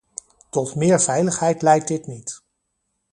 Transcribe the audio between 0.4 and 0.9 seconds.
Tot